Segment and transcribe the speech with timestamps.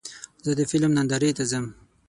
[0.45, 1.65] زه د فلم نندارې ته ځم.